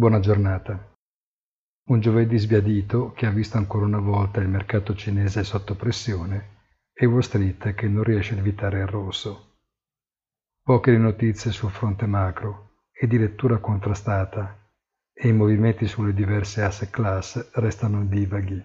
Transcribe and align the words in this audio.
Buona 0.00 0.20
giornata. 0.20 0.94
Un 1.90 2.00
giovedì 2.00 2.38
sbiadito 2.38 3.12
che 3.12 3.26
ha 3.26 3.30
visto 3.30 3.58
ancora 3.58 3.84
una 3.84 3.98
volta 3.98 4.40
il 4.40 4.48
mercato 4.48 4.94
cinese 4.94 5.44
sotto 5.44 5.74
pressione 5.74 6.62
e 6.94 7.04
Wall 7.04 7.20
Street 7.20 7.74
che 7.74 7.86
non 7.86 8.02
riesce 8.02 8.34
a 8.34 8.38
evitare 8.38 8.80
il 8.80 8.86
rosso. 8.86 9.58
Poche 10.62 10.92
le 10.92 10.96
notizie 10.96 11.50
sul 11.50 11.70
fronte 11.70 12.06
macro 12.06 12.86
e 12.90 13.06
di 13.06 13.18
lettura 13.18 13.58
contrastata 13.58 14.72
e 15.12 15.28
i 15.28 15.34
movimenti 15.34 15.86
sulle 15.86 16.14
diverse 16.14 16.62
asset 16.62 16.88
class 16.88 17.50
restano 17.56 18.02
divaghi. 18.02 18.64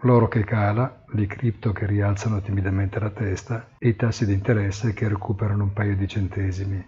L'oro 0.00 0.26
che 0.26 0.42
cala, 0.42 1.04
le 1.10 1.26
cripto 1.28 1.70
che 1.70 1.86
rialzano 1.86 2.42
timidamente 2.42 2.98
la 2.98 3.10
testa 3.10 3.76
e 3.78 3.90
i 3.90 3.94
tassi 3.94 4.26
di 4.26 4.32
interesse 4.32 4.92
che 4.92 5.06
recuperano 5.06 5.62
un 5.62 5.72
paio 5.72 5.94
di 5.94 6.08
centesimi, 6.08 6.84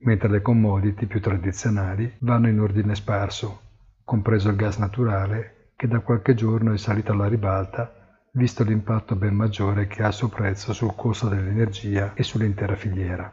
mentre 0.00 0.28
le 0.28 0.42
commodity 0.42 1.06
più 1.06 1.20
tradizionali 1.20 2.16
vanno 2.20 2.48
in 2.48 2.60
ordine 2.60 2.94
sparso, 2.94 3.60
compreso 4.04 4.50
il 4.50 4.56
gas 4.56 4.78
naturale 4.78 5.72
che 5.76 5.88
da 5.88 6.00
qualche 6.00 6.34
giorno 6.34 6.72
è 6.72 6.78
salito 6.78 7.12
alla 7.12 7.28
ribalta 7.28 8.20
visto 8.32 8.62
l'impatto 8.62 9.16
ben 9.16 9.34
maggiore 9.34 9.86
che 9.86 10.02
ha 10.02 10.08
il 10.08 10.12
suo 10.12 10.28
prezzo 10.28 10.72
sul 10.72 10.94
costo 10.94 11.28
dell'energia 11.28 12.14
e 12.14 12.22
sull'intera 12.22 12.76
filiera. 12.76 13.32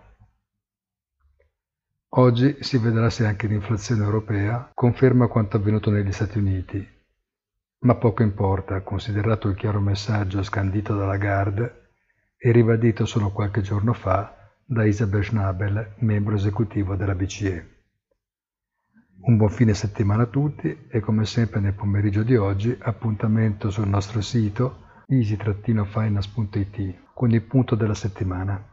Oggi 2.17 2.57
si 2.61 2.77
vedrà 2.77 3.09
se 3.09 3.25
anche 3.25 3.47
l'inflazione 3.47 4.03
europea 4.03 4.71
conferma 4.73 5.27
quanto 5.27 5.57
avvenuto 5.57 5.91
negli 5.91 6.11
Stati 6.11 6.37
Uniti, 6.37 6.87
ma 7.79 7.95
poco 7.95 8.23
importa 8.23 8.81
considerato 8.81 9.49
il 9.49 9.55
chiaro 9.55 9.81
messaggio 9.81 10.41
scandito 10.41 10.95
dalla 10.95 11.07
Lagarde 11.07 11.89
e 12.37 12.51
ribadito 12.51 13.05
solo 13.05 13.31
qualche 13.31 13.61
giorno 13.61 13.93
fa 13.93 14.44
da 14.67 14.83
Isabel 14.83 15.23
Schnabel, 15.23 15.93
membro 15.99 16.33
esecutivo 16.33 16.95
della 16.95 17.13
BCE. 17.13 17.73
Un 19.21 19.37
buon 19.37 19.51
fine 19.51 19.75
settimana 19.75 20.23
a 20.23 20.27
tutti 20.27 20.87
e 20.89 20.99
come 20.99 21.25
sempre 21.25 21.59
nel 21.59 21.73
pomeriggio 21.73 22.23
di 22.23 22.35
oggi 22.35 22.75
appuntamento 22.79 23.69
sul 23.69 23.87
nostro 23.87 24.21
sito 24.21 25.03
easy-finance.it 25.07 26.95
con 27.13 27.29
il 27.29 27.41
punto 27.43 27.75
della 27.75 27.93
settimana. 27.93 28.71